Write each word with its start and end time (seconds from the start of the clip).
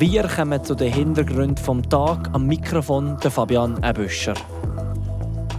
Wir 0.00 0.26
kommen 0.26 0.64
zu 0.64 0.74
den 0.74 0.90
Hintergründen 0.94 1.58
vom 1.58 1.86
Tag 1.86 2.30
am 2.32 2.46
Mikrofon 2.46 3.18
der 3.22 3.30
Fabian 3.30 3.78
Ebüscher. 3.84 4.32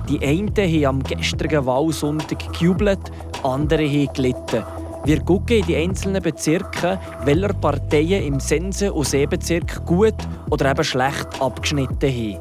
Die 0.10 0.20
einen 0.26 0.50
haben 0.58 0.86
am 0.86 1.04
gestrigen 1.04 1.64
Wahlsonntag 1.64 2.52
gejubelt, 2.52 3.12
andere 3.44 3.88
haben 3.88 4.12
gelitten. 4.16 4.64
Wir 5.06 5.20
gucken 5.20 5.58
in 5.58 5.66
die 5.68 5.76
einzelnen 5.76 6.24
Bezirke, 6.24 7.00
welche 7.24 7.54
Parteien 7.54 8.24
im 8.24 8.40
Sense- 8.40 8.92
und 8.92 9.06
Seebezirk 9.06 9.86
gut 9.86 10.16
oder 10.50 10.72
eben 10.72 10.84
schlecht 10.86 11.40
abgeschnitten 11.40 12.10
haben. 12.10 12.40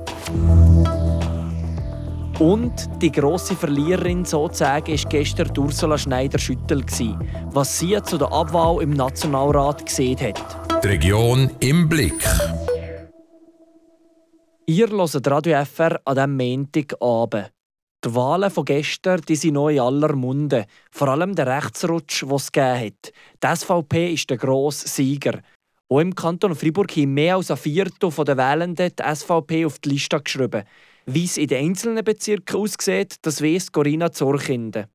Und 2.39 2.89
die 3.03 3.13
grosse 3.13 3.55
Verliererin 3.55 4.25
sozusagen 4.25 4.91
war 4.91 5.11
gestern 5.11 5.51
Ursula 5.55 5.99
Schneider-Schüttel, 5.99 6.83
was 7.53 7.79
sie 7.79 8.03
zu 8.05 8.17
der 8.17 8.33
Abwahl 8.33 8.81
im 8.81 8.93
Nationalrat 8.95 9.85
gesehen 9.85 10.19
hat. 10.19 10.60
Die 10.83 10.89
Region 10.89 11.51
im 11.61 11.89
Blick. 11.89 12.25
Ihr 14.67 14.89
hört 14.89 15.27
Radio 15.27 15.65
FR 15.65 16.01
an 16.07 16.15
diesem 16.15 16.37
Montagabend. 16.37 17.53
Die 18.03 18.15
Wahlen 18.15 18.51
von 18.51 18.65
gestern 18.65 19.21
die 19.29 19.37
sind 19.37 19.55
noch 19.55 19.69
in 19.69 19.81
aller 19.81 20.15
Munde. 20.15 20.65
Vor 20.91 21.09
allem 21.09 21.35
der 21.35 21.47
Rechtsrutsch, 21.47 22.23
den 22.23 22.33
es 22.33 22.51
gegeben 22.51 22.87
hat. 22.87 23.13
Die 23.43 23.57
SVP 23.57 24.15
ist 24.15 24.31
der 24.31 24.39
grosse 24.39 24.89
Sieger. 24.89 25.43
Auch 25.91 26.01
im 26.01 26.15
Kanton 26.15 26.55
Freiburg 26.55 26.97
haben 26.97 27.13
mehr 27.15 27.37
als 27.37 27.51
ein 27.51 27.59
Viertel 27.59 28.11
der 28.25 28.37
Wählenden 28.39 28.93
die 28.99 29.15
SVP 29.15 29.67
auf 29.67 29.81
die 29.81 29.91
Liste 29.91 30.21
geschrieben. 30.21 30.65
Wie 31.05 31.25
es 31.25 31.37
in 31.37 31.49
den 31.49 31.69
einzelnen 31.69 32.05
Bezirken 32.05 32.57
aussieht, 32.57 33.17
das 33.23 33.43
weiss 33.43 33.71
Corinna 33.71 34.13
Zorkinde. 34.13 34.89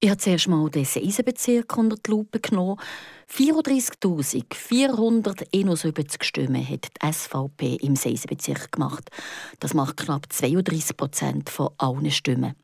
Ich 0.00 0.10
habe 0.10 0.18
zuerst 0.18 0.46
mal 0.46 0.70
den 0.70 0.84
Seisenbezirk 0.84 1.76
unter 1.76 1.96
die 1.96 2.12
Lupe 2.12 2.38
genommen. 2.38 2.78
34.471 3.32 6.22
Stimmen 6.22 6.68
hat 6.68 6.84
die 6.84 7.12
SVP 7.12 7.78
im 7.80 7.96
Seisenbezirk 7.96 8.70
gemacht. 8.70 9.10
Das 9.58 9.74
macht 9.74 9.96
knapp 9.96 10.32
32 10.32 10.96
Prozent 10.96 11.50
von 11.50 11.70
allen 11.78 12.12
Stimmen. 12.12 12.54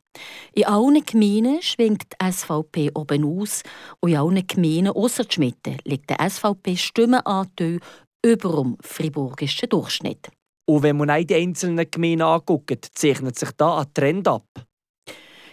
In 0.53 0.67
allen 0.67 1.05
Gemeinden 1.05 1.61
schwingt 1.61 2.05
die 2.05 2.33
SVP 2.33 2.93
oben 2.95 3.25
aus 3.25 3.65
und 3.99 4.13
in 4.13 4.17
allen 4.17 4.47
Gemeinden 4.47 4.93
ausser 4.93 5.25
die 5.25 5.35
Schmitte 5.35 5.79
liegt 5.83 6.11
der 6.11 6.31
SVP-Stimmenanteil 6.31 7.81
über 8.25 8.63
dem 8.63 8.77
friburgischen 8.81 9.71
Durchschnitt. 9.71 10.31
Und 10.67 10.85
wenn 10.85 10.99
man 10.99 11.27
die 11.27 11.35
einzelnen 11.35 11.91
Gemeinden 11.91 12.23
anguckt, 12.23 12.91
zeichnet 12.95 13.37
sich 13.37 13.51
da 13.57 13.79
ein 13.79 13.93
Trend 13.93 14.29
ab. 14.29 14.47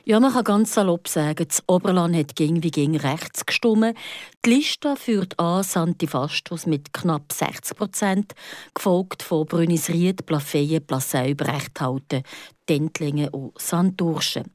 Ja, 0.03 0.19
man 0.19 0.33
kann 0.33 0.44
ganz 0.44 0.73
salopp 0.73 1.07
sagen, 1.07 1.45
das 1.47 1.63
Oberland 1.67 2.16
hat 2.16 2.35
ging 2.35 2.63
wie 2.63 2.71
ging 2.71 2.95
rechts 2.95 3.45
gestimmt. 3.45 3.95
Die 4.44 4.49
Liste 4.49 4.95
führt 4.95 5.38
an 5.38 5.61
Santifastus 5.61 6.66
mit 6.66 6.91
knapp 6.91 7.31
60 7.31 7.77
Prozent, 7.77 8.33
gefolgt 8.73 9.22
von 9.22 9.45
Brünisried, 9.45 10.25
Plafeyen, 10.25 10.83
Plassau, 10.83 11.35
Brechthalten, 11.35 12.23
Dentlingen 12.72 13.27
und 13.30 13.59
Sandurschen. 13.59 14.45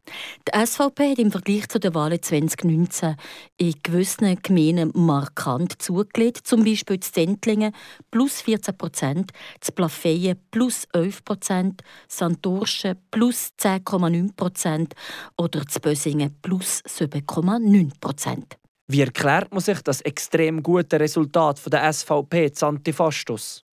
Die 0.48 0.66
SVP 0.66 1.10
hat 1.10 1.18
im 1.18 1.30
Vergleich 1.30 1.68
zu 1.68 1.78
den 1.78 1.94
Wahlen 1.94 2.22
2019 2.22 3.14
in 3.58 3.74
gewissen 3.82 4.38
Gemeinden 4.42 4.90
markant 4.94 5.82
zugelegt, 5.82 6.46
zum 6.46 6.64
Beispiel 6.64 6.98
zu 6.98 7.12
Dentlingen 7.12 7.74
plus 8.10 8.40
14 8.40 8.78
Prozent, 8.78 9.32
zu 9.60 9.70
Plafeyen 9.72 10.40
plus 10.50 10.86
11 10.94 11.24
Prozent, 11.26 11.82
Sandurschen 12.08 12.96
plus 13.10 13.50
10,9 13.60 14.34
Prozent 14.34 14.94
oder 15.36 15.66
zu 15.66 15.78
Bösingen 15.80 16.34
plus 16.40 16.82
7,9 16.86 18.00
Prozent. 18.00 18.56
Wie 18.88 19.02
erklärt 19.02 19.52
man 19.52 19.60
sich 19.60 19.82
das 19.82 20.00
extrem 20.00 20.62
gute 20.62 20.98
Resultat 20.98 21.60
der 21.70 21.92
SVP 21.92 22.50
Antifastus? 22.62 23.65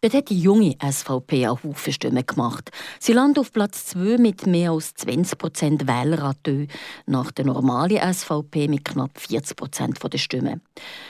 Dort 0.00 0.14
hat 0.14 0.28
die 0.30 0.38
junge 0.38 0.76
SVP 0.80 1.48
auch 1.48 1.64
Haufen 1.64 1.92
Stimmen 1.92 2.24
gemacht. 2.24 2.70
Sie 3.00 3.12
landet 3.12 3.40
auf 3.40 3.52
Platz 3.52 3.86
2 3.86 4.18
mit 4.18 4.46
mehr 4.46 4.70
als 4.70 4.94
20 4.94 5.36
Prozent 5.36 5.88
Wähleranteil, 5.88 6.68
nach 7.06 7.32
der 7.32 7.46
normalen 7.46 8.14
SVP 8.14 8.68
mit 8.68 8.84
knapp 8.84 9.18
40 9.18 9.56
Prozent 9.56 9.98
der 10.00 10.18
Stimmen. 10.18 10.62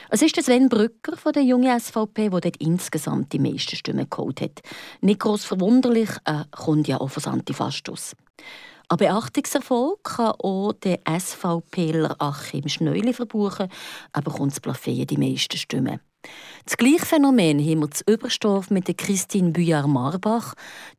Es 0.09 0.23
ist 0.23 0.41
Sven 0.41 0.69
Brücker 0.69 1.17
von 1.17 1.33
der 1.33 1.43
jungen 1.43 1.79
SVP, 1.79 2.29
der 2.29 2.41
dort 2.41 2.57
insgesamt 2.57 3.31
die 3.31 3.37
meisten 3.37 3.75
Stimmen 3.75 4.09
geholt 4.09 4.41
hat. 4.41 4.61
Nicht 5.01 5.19
gross 5.19 5.45
verwunderlich, 5.45 6.09
er 6.25 6.47
kommt 6.49 6.87
ja 6.87 6.99
auch 6.99 7.11
von 7.11 7.33
Antifastus. 7.33 8.15
Ein 8.87 8.97
Beachtungserfolg 8.97 10.03
kann 10.03 10.33
auch 10.39 10.73
der 10.73 10.99
SVPler 11.07 12.15
Achim 12.17 12.67
Schneuli 12.67 13.13
verbuchen, 13.13 13.69
aber 14.13 14.31
kommt 14.31 14.53
das 14.53 14.59
Plafeyen 14.59 15.05
die 15.05 15.17
meisten 15.17 15.57
Stimmen. 15.57 15.99
Das 16.65 16.77
gleiche 16.77 17.05
Phänomen 17.05 17.59
haben 17.59 17.79
wir 17.79 17.91
zu 17.91 18.03
Überstorf 18.07 18.69
mit 18.69 18.95
Christine 18.97 19.51
Büjar-Marbach. 19.51 20.53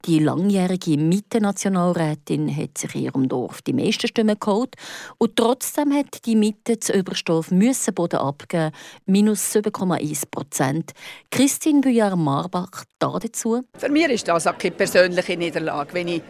Die 0.07 0.19
langjährige 0.19 0.97
Mitte-Nationalrätin 0.97 2.55
hat 2.55 2.79
sich 2.79 2.95
in 2.95 3.03
ihrem 3.03 3.29
Dorf 3.29 3.63
die 3.63 3.73
meisten 3.73 4.09
Stimmen 4.09 4.39
geholt. 4.39 4.75
Und 5.19 5.37
trotzdem 5.37 5.93
hat 5.93 6.27
die 6.27 6.37
Mitte 6.37 6.79
zu 6.81 6.93
Überstorf 6.93 7.51
müssen 7.51 7.95
Boden 7.95 8.21
abgeben, 8.21 8.73
minus 9.07 9.55
7,1 9.55 10.25
Prozent. 10.31 10.93
Christine 11.31 11.81
Büjar-Marbach 11.81 12.85
dazu. 12.99 13.63
Für 13.77 13.89
mich 13.89 14.09
ist 14.09 14.29
das 14.29 14.47
auch 14.47 14.59
keine 14.59 14.75
persönliche 14.75 15.37
Niederlage. 15.37 15.95
Wenn 15.95 16.09
ich 16.09 16.23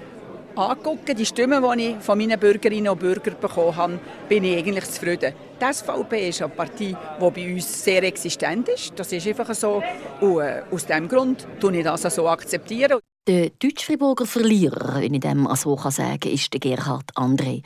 angucke, 0.60 1.15
die 1.15 1.26
Stimmen, 1.26 1.62
die 1.62 1.84
ich 1.88 1.97
von 1.97 2.19
meinen 2.19 2.38
Bürgerinnen 2.38 2.88
und 2.88 3.00
Bürgern 3.00 3.37
bekommen 3.41 3.76
habe, 3.76 3.98
bin 4.28 4.44
ich 4.44 4.59
eigentlich 4.59 4.84
zufrieden. 4.84 5.34
Die 5.60 5.72
SVP 5.72 6.28
ist 6.28 6.43
eine 6.43 6.50
Partei, 6.50 6.94
die 6.94 6.97
bei 7.19 7.54
uns 7.54 7.84
sehr 7.84 8.03
existent 8.04 8.69
ist. 8.69 8.93
Das 8.97 9.12
ist 9.12 9.26
einfach 9.26 9.53
so. 9.54 9.82
Und 10.20 10.41
äh, 10.41 10.62
aus 10.70 10.87
diesem 10.87 11.09
Grund 11.09 11.47
akzeptiere 11.60 11.75
ich 11.75 11.84
das 11.84 12.03
so. 12.15 12.28
Akzeptieren. 12.28 13.00
Der 13.31 13.51
Deutsch-Friburger 13.61 14.27
Verlierer, 14.27 15.01
wenn 15.01 15.15
ich 15.15 15.21
dem 15.21 15.49
so 15.55 15.77
sagen 15.77 16.19
kann, 16.19 16.33
ist 16.33 16.53
der 16.53 16.59
Gerhard 16.59 17.15
André. 17.15 17.63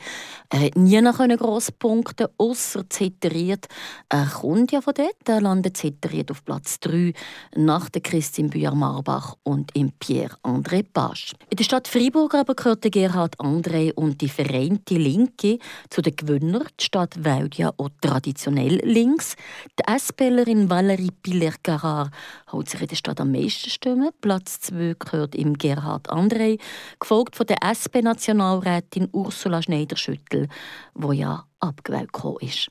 Er 0.51 0.59
hat 0.59 0.75
nie 0.75 1.01
noch 1.01 1.17
gross 1.17 1.71
punkten, 1.71 2.27
ausser 2.37 2.87
ziteriert. 2.87 3.65
Er 4.09 4.27
kommt 4.27 4.71
ja 4.71 4.81
von 4.81 4.93
dort, 4.93 5.27
er 5.27 5.41
landet 5.41 5.75
ziteriert 5.75 6.29
auf 6.29 6.45
Platz 6.45 6.79
3 6.81 7.13
nach 7.55 7.89
der 7.89 8.03
Christine 8.03 8.49
Büjar-Marbach 8.49 9.37
und 9.41 9.75
im 9.75 9.91
Pierre-André 9.93 10.83
Page. 10.83 11.33
In 11.49 11.57
der 11.57 11.63
Stadt 11.63 11.87
Fribourg 11.87 12.35
aber 12.35 12.53
gehört 12.53 12.83
Gerhard 12.83 13.39
André 13.39 13.91
und 13.91 14.21
die 14.21 14.29
Vereinte 14.29 14.93
Linke 14.93 15.57
zu 15.89 16.03
den 16.03 16.15
Gewinnern. 16.15 16.67
Die 16.79 16.85
Stadt 16.85 17.23
wählt 17.23 17.55
ja 17.55 17.73
auch 17.77 17.89
traditionell 18.01 18.81
links. 18.83 19.35
Die 19.79 19.99
SPlerin 19.99 20.69
Valérie 20.69 21.09
Piller-Carrard 21.23 22.11
holt 22.51 22.69
sich 22.69 22.81
in 22.81 22.87
der 22.87 22.95
Stadt 22.95 23.19
am 23.19 23.31
meisten 23.31 23.71
Stimmen. 23.71 24.11
Platz 24.21 24.59
2 24.59 24.95
gehört 24.99 25.33
im 25.33 25.54
Gerhard 25.57 26.09
André, 26.09 26.59
gefolgt 26.99 27.35
von 27.35 27.45
der 27.47 27.57
SP-Nationalrätin 27.63 29.09
Ursula 29.11 29.61
Schneider-Schüttel, 29.61 30.47
wo 30.93 31.11
ja 31.11 31.45
abgewählt 31.59 32.11
ist. 32.41 32.69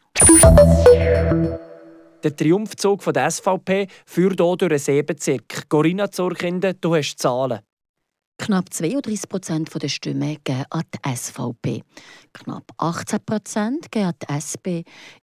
Der 2.22 2.34
Triumphzug 2.34 3.02
von 3.02 3.12
der 3.12 3.30
SVP 3.30 3.86
führt 4.06 4.40
hier 4.40 4.56
durch 4.56 4.68
den 4.70 4.78
Seebezirk. 4.78 5.68
Corinna 5.68 6.10
Zorkinde, 6.10 6.74
du 6.74 6.94
hast 6.94 7.18
Zahlen. 7.18 7.60
Knapp 8.38 8.72
32 8.72 9.28
Prozent 9.28 9.82
der 9.82 9.88
Stimmen 9.88 10.38
gehen 10.42 10.64
an 10.70 10.82
die 10.92 11.16
SVP. 11.16 11.82
Knapp 12.32 12.72
18 12.78 13.20
Prozent 13.24 13.92
gehen 13.92 14.06
an 14.06 14.14
die 14.20 14.32
SP. 14.34 14.66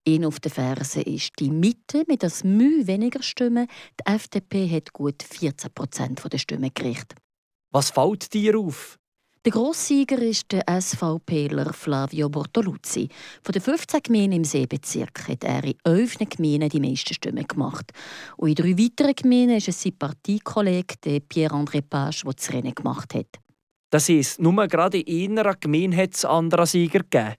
In 0.05 0.25
auf 0.25 0.39
der 0.39 0.51
Ferse 0.51 1.01
ist 1.01 1.33
die 1.39 1.51
Mitte 1.51 2.03
mit 2.07 2.23
das 2.23 2.43
Mühe 2.43 2.88
weniger 2.88 3.22
Stimmen. 3.22 3.67
Die 3.99 4.11
FDP 4.11 4.69
hat 4.69 4.93
gut 4.93 5.22
14 5.23 5.73
Prozent 5.73 6.22
der 6.31 6.38
Stimmen 6.38 6.72
gerichtet. 6.73 7.17
Was 7.72 7.90
fällt 7.90 8.34
dir 8.34 8.59
auf? 8.59 8.98
Der 9.46 9.54
Grosssieger 9.54 10.22
ist 10.22 10.52
der 10.52 10.66
SVPler 10.68 11.72
Flavio 11.74 12.30
Bortoluzzi. 12.30 13.08
Von 13.42 13.54
den 13.54 13.62
15 13.62 14.04
Gemeinden 14.04 14.34
im 14.34 14.44
Seebezirk 14.44 15.28
hat 15.30 15.46
er 15.46 15.64
in 15.64 15.76
11 15.86 16.18
Gemeinden 16.30 16.70
die 16.70 16.82
meisten 16.82 17.14
Stimmen 17.14 17.47
gemacht. 17.47 17.91
Und 18.35 18.50
in 18.50 18.56
drei 18.56 18.78
weiteren 18.78 19.16
Gemeinden 19.16 19.56
ist 19.56 19.70
es 19.70 19.82
sein 19.82 19.97
Parteikollege 19.97 21.22
Pierre-André 21.22 21.82
Page, 21.82 22.23
der 22.23 22.34
das 22.34 22.53
Rennen 22.53 22.76
gemacht 22.76 23.16
hat. 23.16 23.40
Das 23.90 24.09
heisst, 24.09 24.41
nur 24.41 24.67
gerade 24.67 25.00
in 25.00 25.40
einer 25.40 25.56
Gemeinde 25.56 25.96
hat 25.96 26.14
es 26.14 26.26
andere 26.26 26.67
Sieger 26.67 27.00
gegeben? 27.00 27.35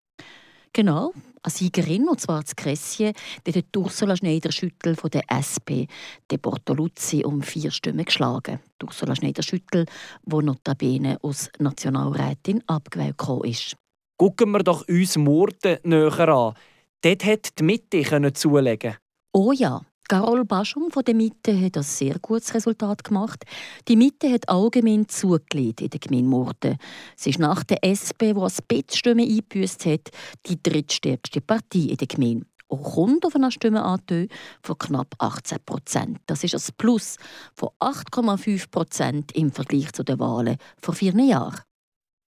Genau 0.72 1.12
eine 1.42 1.52
Siegerin, 1.52 2.08
und 2.08 2.20
zwar 2.20 2.44
zu 2.44 2.54
Kressien, 2.54 3.14
die 3.46 3.52
hat 3.52 3.76
Ursula 3.76 4.16
Schneider-Schüttel 4.16 4.96
von 4.96 5.10
der 5.10 5.22
SP, 5.28 5.86
der 6.30 6.38
Bortoluzzi, 6.38 7.24
um 7.24 7.42
vier 7.42 7.70
Stimmen 7.70 8.04
geschlagen. 8.04 8.60
Ursula 8.82 9.14
Schneider-Schüttel, 9.16 9.86
die 10.24 10.36
notabene 10.36 11.18
aus 11.22 11.50
Nationalrätin 11.58 12.62
abgewählt 12.66 13.16
ist. 13.44 13.76
Gucken 14.16 14.52
wir 14.52 14.60
doch 14.60 14.86
uns 14.88 15.16
Morden 15.16 15.78
näher 15.82 16.28
an. 16.28 16.54
Dort 17.00 17.24
hat 17.24 17.58
die 17.58 17.62
Mitte 17.64 18.32
zulegen 18.32 18.96
Oh 19.32 19.52
ja, 19.52 19.80
Carol 20.12 20.44
Baschum 20.44 20.90
von 20.90 21.04
der 21.04 21.14
Mitte 21.14 21.58
hat 21.58 21.78
ein 21.78 21.82
sehr 21.82 22.18
gutes 22.18 22.52
Resultat 22.52 23.02
gemacht. 23.02 23.44
Die 23.88 23.96
Mitte 23.96 24.30
hat 24.30 24.46
allgemein 24.46 25.08
zugelegt 25.08 25.80
in 25.80 25.88
der 25.88 26.00
Gemeinde 26.00 26.28
Murten. 26.28 26.76
Sie 27.16 27.30
ist 27.30 27.38
nach 27.38 27.64
der 27.64 27.82
SP, 27.82 28.36
die 28.36 28.40
ein 28.42 28.52
Bettstimmen 28.68 29.26
eingebüßt 29.26 29.86
hat, 29.86 30.10
die 30.44 30.62
drittstärkste 30.62 31.40
Partei 31.40 31.88
in 31.88 31.96
der 31.96 32.08
Gemeinde. 32.08 32.44
kommt 32.68 33.24
auf 33.24 33.34
einen 33.34 33.50
Stimmenanteil 33.50 34.28
von 34.62 34.76
knapp 34.76 35.14
18 35.16 35.60
Prozent. 35.64 36.18
Das 36.26 36.44
ist 36.44 36.54
ein 36.56 36.74
Plus 36.76 37.16
von 37.54 37.70
8,5 37.80 38.70
Prozent 38.70 39.32
im 39.32 39.50
Vergleich 39.50 39.94
zu 39.94 40.02
den 40.02 40.18
Wahlen 40.18 40.58
vor 40.82 40.92
vier 40.92 41.14
Jahren. 41.14 41.62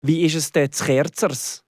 Wie 0.03 0.21
ist 0.21 0.35
es 0.35 0.51
denn 0.51 0.71
zu 0.71 0.85
Kerzers? 0.85 1.63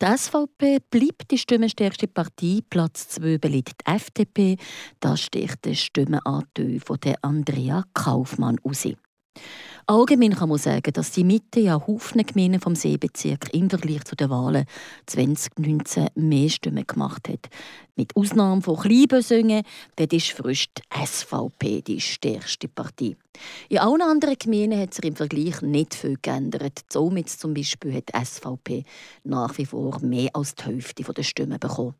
Die 0.00 0.16
SVP 0.16 0.78
bleibt 0.90 1.32
die 1.32 1.38
stimmenstärkste 1.38 2.06
Partei. 2.06 2.60
Platz 2.70 3.08
2 3.08 3.38
belegt 3.38 3.80
die 3.80 3.90
FDP. 3.90 4.56
Da 5.00 5.16
sticht 5.16 5.64
der 5.64 5.74
Stimmenanteil 5.74 6.78
von 6.78 6.98
Andrea 7.22 7.82
Kaufmann 7.94 8.60
aus. 8.62 8.86
Allgemein 9.90 10.34
kann 10.34 10.50
man 10.50 10.58
sagen, 10.58 10.92
dass 10.92 11.12
die 11.12 11.24
Mitte 11.24 11.60
ja 11.60 11.86
Haufen 11.86 12.22
Gemeinden 12.26 12.60
vom 12.60 12.74
Seebezirk 12.74 13.54
im 13.54 13.70
Vergleich 13.70 14.04
zu 14.04 14.16
den 14.16 14.28
Wahlen 14.28 14.66
2019 15.06 16.08
mehr 16.14 16.50
Stimmen 16.50 16.86
gemacht 16.86 17.26
hat. 17.26 17.48
Mit 17.96 18.14
Ausnahme 18.14 18.60
von 18.60 18.76
Kleinbösungen, 18.76 19.62
dort 19.96 20.12
ist 20.12 20.32
frisch 20.32 20.66
die 20.74 20.82
SVP 21.06 21.80
die 21.80 22.02
stärkste 22.02 22.68
Partei. 22.68 23.16
In 23.70 23.78
allen 23.78 24.02
anderen 24.02 24.36
Gemeinden 24.38 24.78
hat 24.78 24.92
sich 24.92 25.06
im 25.06 25.16
Vergleich 25.16 25.62
nicht 25.62 25.94
viel 25.94 26.18
geändert. 26.20 26.84
Somit 26.92 27.30
zum 27.30 27.54
Beispiel 27.54 27.94
hat 27.94 28.10
die 28.14 28.24
SVP 28.26 28.84
nach 29.24 29.56
wie 29.56 29.64
vor 29.64 30.00
mehr 30.02 30.28
als 30.34 30.54
die 30.54 30.64
Hälfte 30.64 31.02
der 31.02 31.22
Stimmen 31.22 31.58
bekommen. 31.58 31.94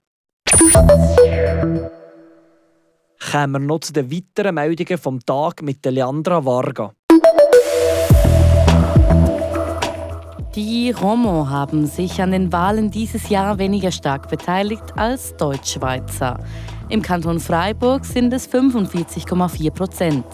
Kommen 3.31 3.53
wir 3.53 3.59
noch 3.59 3.81
zu 3.81 3.95
den 3.95 4.13
weiteren 4.13 4.55
Meldungen 4.57 4.99
vom 4.99 5.21
Tag 5.21 5.63
mit 5.63 5.85
Leandra 5.87 6.45
Varga. 6.45 6.95
Die 10.59 10.91
Romo 10.91 11.49
haben 11.49 11.87
sich 11.87 12.21
an 12.21 12.33
den 12.33 12.53
Wahlen 12.53 12.91
dieses 12.91 13.29
Jahr 13.29 13.59
weniger 13.59 13.93
stark 13.93 14.29
beteiligt 14.29 14.83
als 14.97 15.37
Deutschschweizer. 15.37 16.41
Im 16.89 17.01
Kanton 17.01 17.39
Freiburg 17.39 18.05
sind 18.05 18.33
es 18.33 18.53
45,4 18.53 19.71
Prozent. 19.71 20.25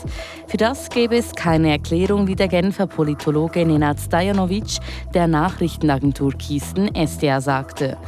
Für 0.47 0.57
das 0.57 0.89
gäbe 0.89 1.19
es 1.19 1.33
keine 1.33 1.73
Erklärung, 1.73 2.27
wie 2.27 2.37
der 2.37 2.49
Genfer 2.49 2.87
Politologe 2.87 3.67
Nenad 3.67 4.01
Stajanovic 4.01 4.79
der 5.13 5.27
Nachrichtenagentur 5.27 6.33
Kiesten 6.33 6.89
SDA 6.95 7.43
sagte. 7.43 7.99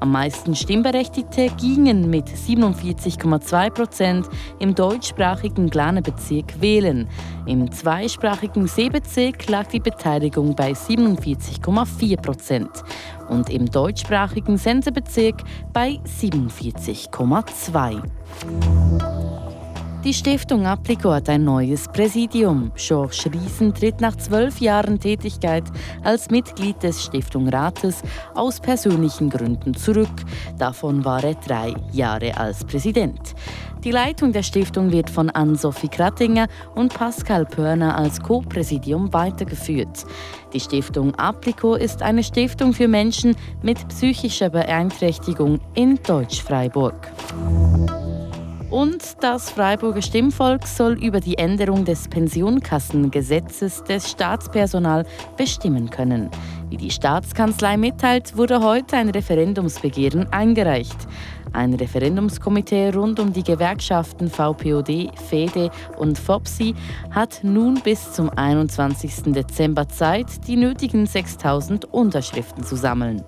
Am 0.00 0.12
meisten 0.12 0.54
Stimmberechtigte 0.54 1.48
gingen 1.58 2.10
mit 2.10 2.28
47,2 2.28 3.70
Prozent 3.70 4.28
im 4.58 4.74
deutschsprachigen 4.74 5.70
Glane-Bezirk 5.70 6.60
wählen. 6.60 7.08
Im 7.46 7.72
zweisprachigen 7.72 8.66
Seebezirk 8.66 9.48
lag 9.48 9.68
die 9.68 9.80
Beteiligung 9.80 10.54
bei 10.54 10.72
47,4 10.72 12.20
Prozent 12.20 12.84
und 13.28 13.48
im 13.50 13.70
deutschsprachigen 13.70 14.58
Sensebezirk 14.58 15.42
bei 15.72 15.98
47,2. 16.20 18.02
Die 20.06 20.14
Stiftung 20.14 20.66
Applico 20.66 21.10
hat 21.10 21.28
ein 21.28 21.42
neues 21.42 21.88
Präsidium. 21.88 22.70
Georges 22.76 23.26
Riesen 23.26 23.74
tritt 23.74 24.00
nach 24.00 24.14
zwölf 24.14 24.60
Jahren 24.60 25.00
Tätigkeit 25.00 25.64
als 26.04 26.30
Mitglied 26.30 26.80
des 26.80 27.02
Stiftungsrates 27.02 28.02
aus 28.32 28.60
persönlichen 28.60 29.30
Gründen 29.30 29.74
zurück. 29.74 30.08
Davon 30.58 31.04
war 31.04 31.24
er 31.24 31.34
drei 31.34 31.74
Jahre 31.90 32.36
als 32.36 32.64
Präsident. 32.64 33.34
Die 33.82 33.90
Leitung 33.90 34.32
der 34.32 34.44
Stiftung 34.44 34.92
wird 34.92 35.10
von 35.10 35.28
Ann-Sophie 35.28 35.88
Krattinger 35.88 36.46
und 36.76 36.94
Pascal 36.94 37.44
Pörner 37.44 37.98
als 37.98 38.20
Co-Präsidium 38.20 39.12
weitergeführt. 39.12 40.04
Die 40.52 40.60
Stiftung 40.60 41.16
Applico 41.16 41.74
ist 41.74 42.00
eine 42.02 42.22
Stiftung 42.22 42.72
für 42.72 42.86
Menschen 42.86 43.34
mit 43.60 43.88
psychischer 43.88 44.50
Beeinträchtigung 44.50 45.58
in 45.74 45.98
Deutsch-Freiburg. 46.06 47.10
Und 48.70 49.22
das 49.22 49.50
Freiburger 49.50 50.02
Stimmvolk 50.02 50.66
soll 50.66 50.94
über 50.94 51.20
die 51.20 51.38
Änderung 51.38 51.84
des 51.84 52.08
Pensionkassengesetzes 52.08 53.84
des 53.84 54.10
Staatspersonal 54.10 55.06
bestimmen 55.36 55.88
können. 55.88 56.30
Wie 56.68 56.76
die 56.76 56.90
Staatskanzlei 56.90 57.76
mitteilt, 57.76 58.36
wurde 58.36 58.60
heute 58.60 58.96
ein 58.96 59.10
Referendumsbegehren 59.10 60.32
eingereicht. 60.32 60.96
Ein 61.52 61.74
Referendumskomitee 61.74 62.90
rund 62.90 63.20
um 63.20 63.32
die 63.32 63.44
Gewerkschaften 63.44 64.28
VPOD, 64.28 65.10
FEDE 65.14 65.70
und 65.96 66.18
FOPSI 66.18 66.74
hat 67.12 67.40
nun 67.44 67.80
bis 67.82 68.12
zum 68.12 68.30
21. 68.30 69.32
Dezember 69.32 69.88
Zeit, 69.88 70.26
die 70.48 70.56
nötigen 70.56 71.06
6000 71.06 71.84
Unterschriften 71.94 72.64
zu 72.64 72.74
sammeln. 72.74 73.22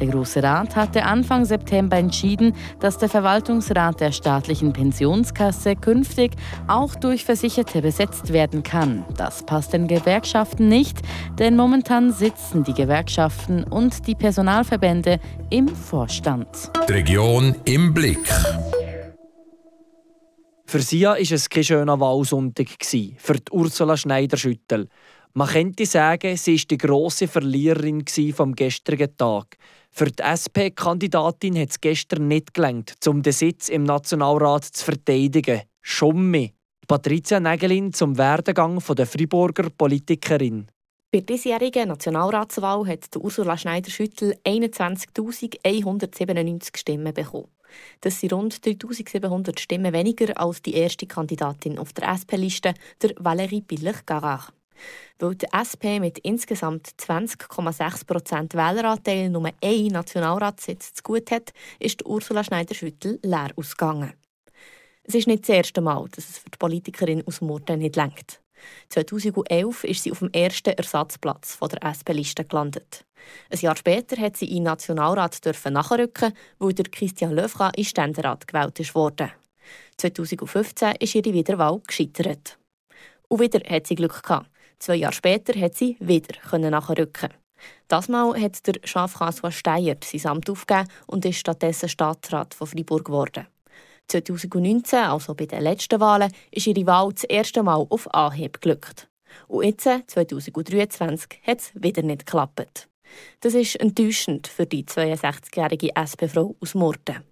Der 0.00 0.08
Große 0.08 0.42
Rat 0.42 0.76
hatte 0.76 1.04
Anfang 1.04 1.46
September 1.46 1.96
entschieden, 1.96 2.54
dass 2.80 2.98
der 2.98 3.08
Verwaltungsrat 3.08 4.00
der 4.00 4.12
staatlichen 4.12 4.72
Pensionskasse 4.72 5.74
künftig 5.74 6.32
auch 6.66 6.94
durch 6.96 7.24
Versicherte 7.24 7.80
besetzt 7.80 8.32
werden 8.32 8.62
kann. 8.62 9.04
Das 9.16 9.44
passt 9.46 9.72
den 9.72 9.88
Gewerkschaften 9.88 10.68
nicht, 10.68 10.98
denn 11.38 11.56
momentan 11.56 12.12
sitzen 12.12 12.62
die 12.62 12.74
Gewerkschaften 12.74 13.64
und 13.64 14.06
die 14.06 14.14
Personalverbände 14.14 15.18
im 15.48 15.68
Vorstand. 15.68 16.46
Die 16.88 16.92
Region 16.92 17.54
im 17.64 17.94
Blick. 17.94 18.28
Für 20.66 20.80
sie 20.80 21.04
war 21.04 21.18
es 21.18 21.48
kein 21.48 21.64
schöner 21.64 21.98
Wahlsonntag, 21.98 22.66
für 22.82 23.34
die 23.34 23.52
Ursula 23.52 23.96
Schneider-Schüttel. 23.96 24.88
Man 25.32 25.48
könnte 25.48 25.84
sagen, 25.84 26.34
sie 26.36 26.56
war 26.56 26.64
die 26.70 26.78
grosse 26.78 27.28
Verliererin 27.28 28.04
vom 28.34 28.54
gestrigen 28.54 29.16
Tag. 29.18 29.58
Für 29.98 30.10
die 30.10 30.22
SP-Kandidatin 30.22 31.58
hat 31.58 31.70
es 31.70 31.80
gestern 31.80 32.28
nicht 32.28 32.52
gelangt, 32.52 32.96
um 33.06 33.22
den 33.22 33.32
Sitz 33.32 33.70
im 33.70 33.84
Nationalrat 33.84 34.64
zu 34.64 34.84
verteidigen. 34.84 35.62
Mehr. 36.12 36.50
Patricia 36.86 37.40
Nägelin 37.40 37.94
zum 37.94 38.18
Werdegang 38.18 38.78
der 38.94 39.06
Friburger 39.06 39.70
Politikerin. 39.70 40.66
Bei 41.10 41.20
der 41.20 41.36
diesjährigen 41.36 41.88
Nationalratswahl 41.88 42.86
hat 42.86 43.16
Ursula 43.16 43.56
Schneider-Schüttel 43.56 44.36
21.197 44.44 46.76
Stimmen 46.76 47.14
bekommen. 47.14 47.48
Das 48.02 48.20
sind 48.20 48.34
rund 48.34 48.54
3.700 48.54 49.58
Stimmen 49.58 49.94
weniger 49.94 50.38
als 50.38 50.60
die 50.60 50.74
erste 50.74 51.06
Kandidatin 51.06 51.78
auf 51.78 51.94
der 51.94 52.08
SP-Liste, 52.12 52.74
der 53.00 53.14
Valérie 53.14 53.62
Biller-Garach. 53.62 54.52
Weil 55.18 55.34
die 55.34 55.46
SP 55.52 56.00
mit 56.00 56.18
insgesamt 56.18 56.88
20,6 56.98 58.06
Prozent 58.06 58.54
Wähleranteil 58.54 59.30
nur 59.30 59.50
einen 59.62 59.92
Nationalratssitz 59.92 60.94
zu 60.94 61.02
gut 61.02 61.30
hat, 61.30 61.52
ist 61.78 62.04
Ursula 62.04 62.44
Schneider-Schüttel 62.44 63.18
leer 63.22 63.50
ausgegangen. 63.56 64.12
Es 65.04 65.14
ist 65.14 65.28
nicht 65.28 65.42
das 65.42 65.50
erste 65.50 65.80
Mal, 65.80 66.06
dass 66.10 66.28
es 66.28 66.38
für 66.38 66.50
die 66.50 66.58
Politikerin 66.58 67.26
aus 67.26 67.40
Murten 67.40 67.78
nicht 67.78 67.96
lenkt. 67.96 68.40
2011 68.88 69.84
ist 69.84 70.02
sie 70.02 70.12
auf 70.12 70.18
dem 70.18 70.30
ersten 70.32 70.70
Ersatzplatz 70.70 71.58
der 71.60 71.82
SP-Liste 71.84 72.44
gelandet. 72.44 73.04
Ein 73.50 73.58
Jahr 73.58 73.76
später 73.76 74.20
hat 74.20 74.36
sie 74.36 74.46
in 74.46 74.56
den 74.56 74.64
Nationalrat 74.64 75.40
nachrücken, 75.70 76.32
weil 76.58 76.72
der 76.72 76.86
Christian 76.86 77.32
Löfra 77.32 77.70
in 77.76 77.84
Ständerat 77.84 78.46
gewählt 78.46 78.94
wurde. 78.94 79.32
2015 79.98 80.96
ist 81.00 81.14
ihre 81.14 81.32
Wiederwahl 81.32 81.80
gescheitert. 81.86 82.58
Und 83.28 83.40
wieder 83.40 83.60
hat 83.68 83.86
sie 83.86 83.94
Glück 83.94 84.22
gehabt. 84.22 84.48
Zwei 84.78 84.96
Jahre 84.96 85.14
später 85.14 85.58
hat 85.58 85.74
sie 85.74 85.96
wieder 86.00 86.34
nachrücken. 86.70 87.30
Das 87.88 88.08
Mal 88.08 88.40
hat 88.40 88.66
der 88.66 88.74
Jean-François 88.82 89.50
Steyer 89.50 89.96
sein 90.02 90.30
Amt 90.30 90.50
aufgegeben 90.50 90.88
und 91.06 91.24
ist 91.24 91.38
stattdessen 91.38 91.88
Stadtrat 91.88 92.54
von 92.54 92.66
Freiburg 92.66 93.06
geworden. 93.06 93.46
2019, 94.08 94.98
also 95.00 95.34
bei 95.34 95.46
den 95.46 95.62
letzten 95.62 96.00
Wahlen, 96.00 96.32
ist 96.50 96.66
ihre 96.66 96.86
Wahl 96.86 97.12
das 97.12 97.24
erste 97.24 97.62
Mal 97.62 97.86
auf 97.88 98.12
Anhieb 98.14 98.60
geglückt. 98.60 99.08
Und 99.48 99.64
jetzt, 99.64 99.84
2023, 99.84 101.40
hat 101.46 101.60
es 101.60 101.72
wieder 101.74 102.02
nicht 102.02 102.26
geklappt. 102.26 102.88
Das 103.40 103.54
ist 103.54 103.76
enttäuschend 103.76 104.46
für 104.46 104.66
die 104.66 104.84
62-jährige 104.84 105.90
SP-Frau 105.96 106.54
aus 106.60 106.74
Murten. 106.74 107.22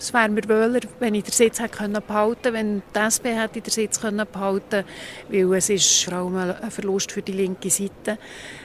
Es 0.00 0.14
wäre 0.14 0.28
mir 0.28 0.48
wohler, 0.48 0.80
wenn 1.00 1.14
ich 1.14 1.24
den 1.24 1.32
Sitz 1.32 1.58
hätte 1.58 1.76
behalten 1.88 2.02
konnte, 2.06 2.52
wenn 2.52 2.82
die 2.94 2.98
SP 3.02 3.34
hätte 3.34 3.60
den 3.60 3.70
Sitz 3.70 3.98
behalten 3.98 4.84
weil 5.28 5.54
es 5.54 5.70
ist 5.70 6.04
vor 6.04 6.14
allem 6.14 6.36
ein 6.36 6.70
Verlust 6.70 7.10
für 7.10 7.20
die 7.20 7.32
linke 7.32 7.68
Seite. 7.68 8.16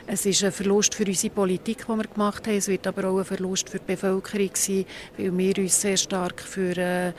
Es 0.06 0.28
ist 0.28 0.44
ein 0.44 0.52
Verlust 0.52 0.94
für 0.94 1.06
unsere 1.06 1.34
Politik, 1.34 1.86
die 1.88 1.92
wir 1.92 2.04
gemacht 2.04 2.46
haben. 2.46 2.58
Es 2.58 2.68
wird 2.68 2.86
aber 2.86 3.10
auch 3.10 3.18
ein 3.18 3.26
Verlust 3.26 3.68
für 3.68 3.80
die 3.80 3.86
Bevölkerung 3.86 4.52
sein, 4.54 4.86
weil 5.18 5.36
wir 5.36 5.58
uns 5.58 5.82
sehr 5.82 5.98
stark 5.98 6.40
für 6.40 6.78
äh, 6.78 7.14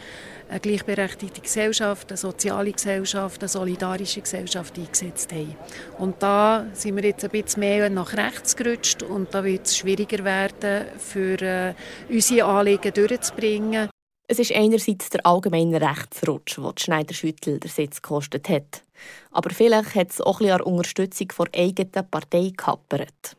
eine 0.49 0.61
gleichberechtigte 0.61 1.41
Gesellschaft, 1.41 2.11
eine 2.11 2.17
soziale 2.17 2.71
Gesellschaft, 2.71 3.43
eine 3.43 3.49
solidarische 3.49 4.21
Gesellschaft 4.21 4.79
eingesetzt 4.79 5.33
haben. 5.33 5.57
Und 5.99 6.23
da 6.23 6.67
sind 6.73 6.95
wir 6.97 7.05
jetzt 7.05 7.25
ein 7.25 7.31
bisschen 7.31 7.61
mehr 7.61 7.91
nach 7.91 8.17
rechts 8.17 8.55
gerutscht 8.55 9.03
und 9.03 9.35
da 9.35 9.43
wird 9.43 9.67
es 9.67 9.77
schwieriger 9.77 10.25
werden, 10.25 10.87
für 10.99 11.41
äh, 11.43 11.75
unsere 12.09 12.47
Anliegen 12.47 12.93
durchzubringen. 12.93 13.89
Es 14.27 14.39
ist 14.39 14.53
einerseits 14.53 15.11
der 15.11 15.27
allgemeine 15.27 15.83
Rechtsrutsch, 15.83 16.57
der 16.57 16.73
Schneider-Schüttel 16.79 17.61
der 17.61 17.71
Sitz 17.71 18.01
gekostet 18.01 18.49
hat. 18.49 18.83
Aber 19.31 19.51
vielleicht 19.51 19.95
hat 19.95 20.11
es 20.11 20.21
auch 20.23 20.41
ein 20.41 20.51
an 20.51 20.63
Unterstützung 20.63 21.29
der 21.39 21.61
eigenen 21.61 22.09
Partei 22.11 22.51
gehappert. 22.57 23.37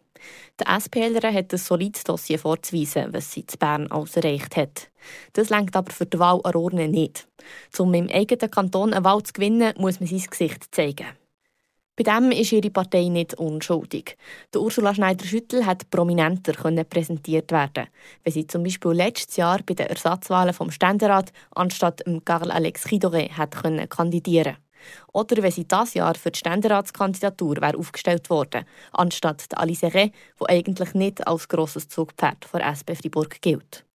Der 0.59 0.79
SPLer 0.79 1.33
hat 1.33 1.51
ein 1.51 1.57
solides 1.57 2.03
Dossier 2.03 2.37
vorzuweisen, 2.37 3.11
was 3.13 3.31
sie 3.31 3.47
zu 3.47 3.57
Bern 3.57 3.87
alles 3.87 4.15
erreicht 4.15 4.55
hat. 4.57 4.89
Das 5.33 5.49
lenkt 5.49 5.75
aber 5.75 5.91
für 5.91 6.05
die 6.05 6.19
Wahl 6.19 6.39
an 6.43 6.55
Urne 6.55 6.87
nicht. 6.87 7.27
Um 7.79 7.91
im 7.95 8.07
eigenen 8.07 8.51
Kanton 8.51 8.93
eine 8.93 9.03
Wahl 9.03 9.23
zu 9.23 9.33
gewinnen, 9.33 9.73
muss 9.77 9.99
man 9.99 10.07
sein 10.07 10.23
Gesicht 10.29 10.73
zeigen. 10.73 11.07
Bei 11.97 12.03
dem 12.03 12.31
ist 12.31 12.51
ihre 12.51 12.69
Partei 12.69 13.07
nicht 13.07 13.35
unschuldig. 13.35 14.17
Der 14.53 14.61
Ursula 14.61 14.93
Schneider-Schüttel 14.93 15.65
hat 15.65 15.89
prominenter 15.89 16.53
präsentiert 16.83 17.51
werden, 17.51 17.87
wenn 18.23 18.33
sie 18.33 18.47
zum 18.47 18.63
Beispiel 18.63 18.91
letztes 18.91 19.37
Jahr 19.37 19.59
bei 19.65 19.75
den 19.75 19.87
Ersatzwahlen 19.87 20.53
vom 20.53 20.71
Ständerat 20.71 21.31
anstatt 21.51 22.03
Karl 22.25 22.51
Alex 22.51 22.83
Chidore 22.83 23.29
hat 23.37 23.55
kandidieren 23.89 24.57
oder 25.13 25.41
wenn 25.41 25.51
sie 25.51 25.67
das 25.67 25.93
Jahr 25.93 26.15
für 26.15 26.31
die 26.31 26.39
Ständeratskandidatur 26.39 27.57
wäre 27.57 27.77
aufgestellt 27.77 28.29
worden, 28.29 28.65
anstatt 28.91 29.51
der 29.51 29.59
Alice 29.59 29.83
Rey, 29.83 30.11
die 30.39 30.49
eigentlich 30.49 30.93
nicht 30.93 31.25
als 31.27 31.47
grosses 31.47 31.87
Zugpferd 31.87 32.45
von 32.45 32.61
SP 32.61 32.93
Fribourg 32.95 33.41
gilt. 33.41 33.85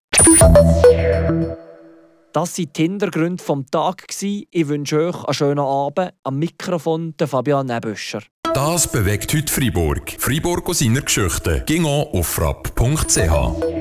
Das 2.32 2.58
waren 2.58 2.68
die 2.76 2.82
Hintergründe 2.82 3.42
des 3.42 3.70
Tages. 3.70 4.22
Ich 4.22 4.68
wünsche 4.68 5.08
euch 5.08 5.25
einen 5.25 5.34
schönen 5.34 5.58
Abend. 5.58 6.12
Am 6.22 6.38
Mikrofon 6.38 7.14
der 7.18 7.26
Fabian 7.26 7.66
Nebüscher. 7.66 8.22
Das 8.54 8.90
bewegt 8.90 9.34
heute 9.34 9.52
Freiburg. 9.52 10.16
Freiburg 10.18 10.68
aus 10.68 10.78
seiner 10.80 11.02
Geschichte. 11.02 11.64
Ging 11.66 11.84
auf 11.84 12.26
frapp.ch. 12.26 13.79